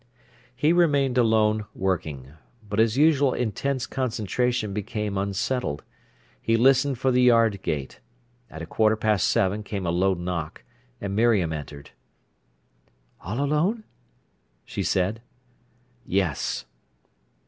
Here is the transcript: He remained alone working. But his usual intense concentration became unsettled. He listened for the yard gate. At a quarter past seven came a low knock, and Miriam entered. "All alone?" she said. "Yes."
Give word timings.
He 0.55 0.73
remained 0.73 1.19
alone 1.19 1.65
working. 1.75 2.33
But 2.67 2.79
his 2.79 2.97
usual 2.97 3.35
intense 3.35 3.85
concentration 3.85 4.73
became 4.73 5.15
unsettled. 5.15 5.83
He 6.41 6.57
listened 6.57 6.97
for 6.97 7.11
the 7.11 7.21
yard 7.21 7.61
gate. 7.61 7.99
At 8.49 8.63
a 8.63 8.65
quarter 8.65 8.95
past 8.95 9.27
seven 9.29 9.61
came 9.61 9.85
a 9.85 9.91
low 9.91 10.15
knock, 10.15 10.63
and 10.99 11.15
Miriam 11.15 11.53
entered. 11.53 11.91
"All 13.21 13.39
alone?" 13.39 13.83
she 14.65 14.81
said. 14.81 15.21
"Yes." 16.03 16.65